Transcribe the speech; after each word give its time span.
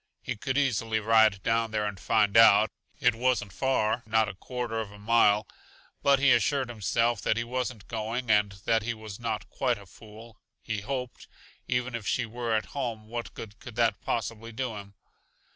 He 0.23 0.35
could 0.35 0.57
easily 0.57 0.99
ride 0.99 1.43
down 1.43 1.69
there 1.69 1.85
and 1.85 1.99
find 1.99 2.35
out. 2.35 2.71
It 2.99 3.13
wasn't 3.13 3.53
far; 3.53 4.01
not 4.07 4.27
a 4.27 4.33
quarter 4.33 4.79
of 4.79 4.91
a 4.91 4.97
mile, 4.97 5.47
but 6.01 6.17
he 6.17 6.31
assured 6.31 6.69
himself 6.69 7.21
that 7.21 7.37
he 7.37 7.43
wasn't 7.43 7.87
going, 7.87 8.31
and 8.31 8.53
that 8.65 8.81
he 8.81 8.95
was 8.95 9.19
not 9.19 9.47
quite 9.49 9.77
a 9.77 9.85
fool, 9.85 10.39
he 10.63 10.81
hoped 10.81 11.27
Even 11.67 11.93
if 11.93 12.07
she 12.07 12.25
were 12.25 12.55
at 12.55 12.65
home, 12.73 13.09
what 13.09 13.35
good 13.35 13.59
could 13.59 13.75
that 13.75 14.01
possibly 14.01 14.51
do 14.51 14.75
him? 14.75 14.95